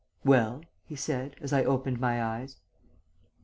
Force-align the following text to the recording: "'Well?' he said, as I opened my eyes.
"'Well?' 0.23 0.63
he 0.83 0.95
said, 0.95 1.35
as 1.41 1.53
I 1.53 1.63
opened 1.63 1.99
my 1.99 2.23
eyes. 2.23 2.57